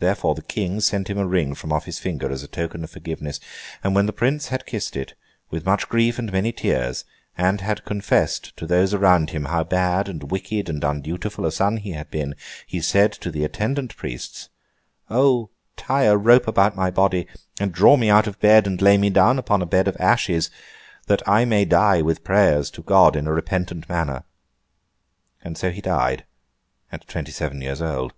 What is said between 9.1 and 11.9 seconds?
him how bad, and wicked, and undutiful a son